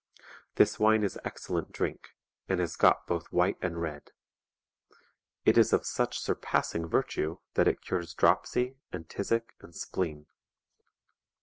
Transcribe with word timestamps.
This 0.55 0.79
wine 0.79 1.03
is 1.03 1.19
excellent 1.23 1.71
drink, 1.71 2.15
and 2.49 2.59
is 2.59 2.75
got 2.75 3.05
both 3.05 3.31
white 3.31 3.59
and 3.61 3.79
red. 3.79 4.09
[It 5.45 5.59
is 5.59 5.73
of 5.73 5.85
such 5.85 6.17
sur 6.17 6.33
passing 6.33 6.87
virtue 6.87 7.37
that 7.53 7.67
it 7.67 7.81
cures 7.81 8.15
dropsy 8.15 8.77
and 8.91 9.07
tisick 9.07 9.53
and 9.59 9.75
spleen. 9.75 10.25